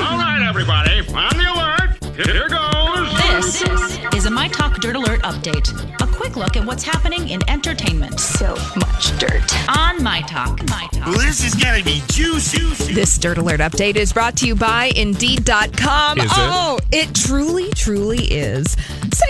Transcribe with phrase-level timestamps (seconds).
[0.00, 2.16] All right, everybody, on the alert.
[2.16, 3.60] Here goes.
[3.60, 5.68] This is a My Talk Dirt Alert update.
[6.02, 8.18] A quick look at what's happening in entertainment.
[8.20, 9.54] So much dirt.
[9.68, 10.62] On My Talk.
[10.68, 11.06] My Talk.
[11.06, 12.92] Well, this is gonna be juicy.
[12.92, 16.18] This Dirt Alert update is brought to you by Indeed.com.
[16.18, 16.30] Is it?
[16.36, 18.76] oh, it truly, truly is.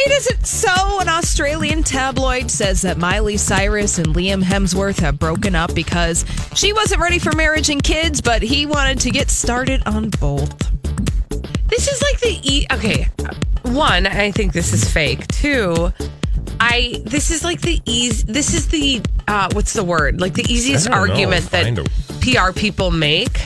[0.00, 1.00] Say it isn't so.
[1.00, 6.72] An Australian tabloid says that Miley Cyrus and Liam Hemsworth have broken up because she
[6.72, 10.56] wasn't ready for marriage and kids, but he wanted to get started on both.
[11.68, 13.08] This is like the e- okay.
[13.62, 15.26] One, I think this is fake.
[15.28, 15.92] Two,
[16.58, 18.24] I this is like the easy.
[18.30, 20.20] This is the uh, what's the word?
[20.20, 20.96] Like the easiest know.
[20.96, 21.88] argument that
[22.22, 23.38] PR people make.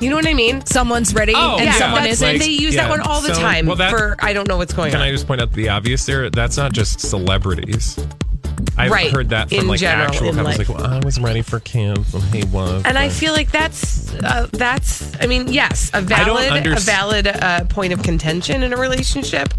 [0.00, 0.64] You know what I mean?
[0.66, 2.28] Someone's ready Oh, and yeah, someone that's- isn't.
[2.28, 2.84] Like, they use yeah.
[2.84, 4.92] that one all the So, time well, that- for I don't know what's going on.
[4.92, 5.06] Can on.
[5.08, 6.30] I just point out the obvious there?
[6.30, 7.98] That's not just celebrities.
[8.78, 10.58] I've Right, heard that from in like general, actual in couples.
[10.58, 10.68] life.
[10.70, 12.06] Like, well, I was ready for camp.
[12.14, 12.82] and he was.
[12.86, 15.12] and I but- feel like that's uh, that's.
[15.20, 18.76] I mean, yes, a don't valid a underst- valid uh, point of contention in a
[18.78, 19.52] relationship.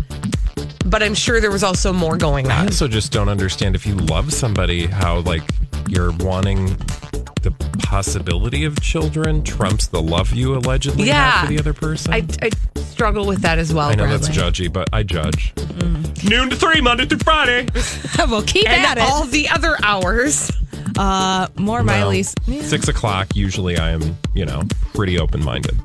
[0.85, 2.51] But I'm sure there was also more going on.
[2.51, 2.65] I on.
[2.67, 5.43] also just don't understand if you love somebody, how like
[5.87, 6.75] you're wanting
[7.41, 11.31] the possibility of children trumps the love you allegedly Yeah.
[11.31, 12.13] have for the other person.
[12.13, 12.49] I, I
[12.81, 13.89] struggle with that as well.
[13.89, 15.53] I know that's judgy, but I judge.
[16.23, 17.67] Noon to three, Monday through Friday.
[18.27, 19.03] we'll keep and at it.
[19.03, 20.51] all the other hours.
[20.97, 22.33] uh, more Well, Miley's.
[22.61, 23.35] Six o'clock.
[23.35, 24.61] Usually, I am, you know,
[24.93, 25.75] pretty open minded.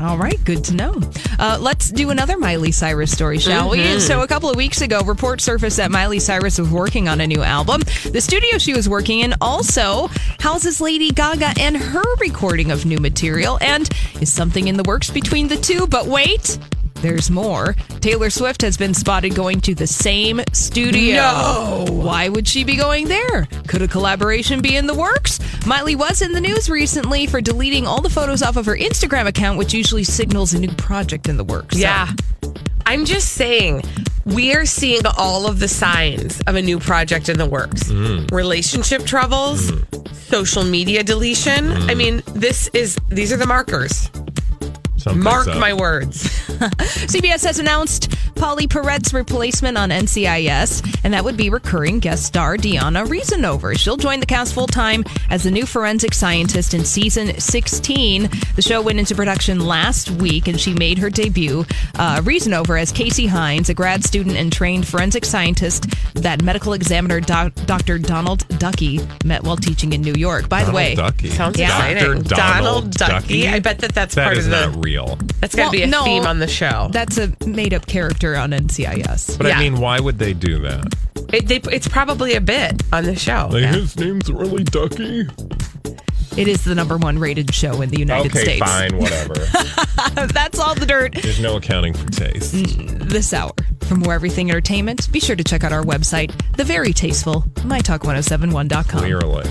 [0.00, 1.00] All right, good to know.
[1.38, 3.78] Uh, let's do another Miley Cyrus story, shall we?
[4.00, 7.26] So, a couple of weeks ago, reports surfaced that Miley Cyrus was working on a
[7.28, 7.80] new album.
[8.10, 10.08] The studio she was working in also
[10.40, 13.88] houses Lady Gaga and her recording of new material, and
[14.20, 15.86] is something in the works between the two.
[15.86, 16.58] But wait,
[17.04, 17.74] there's more.
[18.00, 21.16] Taylor Swift has been spotted going to the same studio.
[21.16, 21.84] No.
[21.90, 23.44] Why would she be going there?
[23.68, 25.38] Could a collaboration be in the works?
[25.66, 29.26] Miley was in the news recently for deleting all the photos off of her Instagram
[29.26, 31.74] account, which usually signals a new project in the works.
[31.76, 32.10] So- Yeah.
[32.86, 33.82] I'm just saying,
[34.24, 37.84] we are seeing all of the signs of a new project in the works.
[37.84, 38.30] Mm.
[38.30, 40.14] Relationship troubles, mm.
[40.14, 41.72] social media deletion.
[41.72, 41.96] I mm.
[41.96, 44.10] mean, this is these are the markers.
[45.04, 45.58] Something's Mark up.
[45.58, 46.24] my words.
[46.48, 52.56] CBS has announced Pauley Perrette's replacement on NCIS, and that would be recurring guest star
[52.56, 53.78] Diona Reasonover.
[53.78, 58.30] She'll join the cast full time as the new forensic scientist in season 16.
[58.56, 61.66] The show went into production last week, and she made her debut.
[61.98, 67.20] Uh, Reasonover as Kasie Hines, a grad student and trained forensic scientist that medical examiner
[67.20, 67.98] doc- Dr.
[67.98, 70.48] Donald Ducky met while teaching in New York.
[70.48, 71.28] By the way, Ducky.
[71.28, 71.86] Sounds Yeah.
[71.88, 72.22] exciting.
[72.22, 72.34] Dr.
[72.36, 73.46] Donald Ducky.
[73.48, 74.66] I bet that that's That part is of the.
[74.70, 74.93] not real.
[75.40, 76.04] That's got to Well, be a no.
[76.04, 76.88] theme on the show.
[76.92, 79.36] that's a made up character on NCIS.
[79.38, 79.58] But Yeah.
[79.58, 80.94] I mean, why would they do that?
[81.32, 83.48] It, they, it's probably a bit on the show.
[83.50, 85.26] Like, his name's really Ducky.
[86.36, 88.60] It is the number one rated show in the United Okay, States.
[88.60, 89.34] fine, whatever.
[90.32, 92.54] That's all the dirt There's no accounting for taste.
[92.54, 93.52] Mm, this hour.
[93.82, 99.00] For more everything entertainment, be sure to check out our website, the very tasteful mytalk1071.com.
[99.00, 99.44] Clearly.